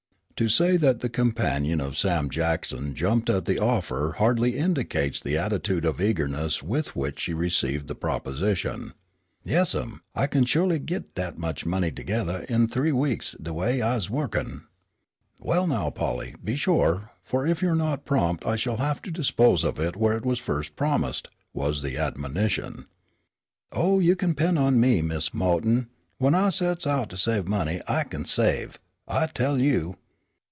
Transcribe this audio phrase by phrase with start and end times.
[0.37, 5.37] To say that the companion of Sam Jackson jumped at the offer hardly indicates the
[5.37, 8.93] attitude of eagerness with which she received the proposition.
[9.43, 14.07] "Yas'm, I kin sholy git dat much money together in th'ee weeks de way I's
[14.07, 14.63] a wo'kin'."
[15.37, 19.11] "Well, now, Polly, be sure; for if you are not prompt I shall have to
[19.11, 22.87] dispose of it where it was first promised," was the admonition.
[23.71, 27.47] "Oh, you kin 'pend on me, Mis' Mo'ton; fu' when I sets out to save
[27.47, 29.97] money I kin save, I tell you."